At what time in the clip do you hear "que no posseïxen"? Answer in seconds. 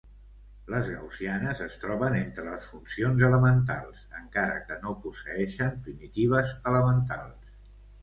4.71-5.81